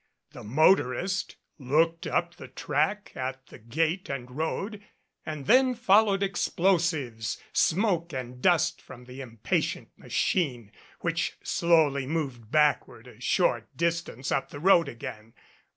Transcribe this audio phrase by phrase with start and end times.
[0.31, 4.83] The motorist looked up the track and at the gate and road,
[5.27, 13.05] and then followed explosives, smoke and dust from the impatient machine, which slowly moved backward
[13.07, 15.33] a short distance up the road again.